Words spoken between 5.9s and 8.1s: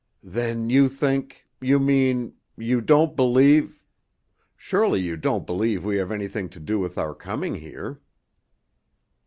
have anything to do with our coming here?"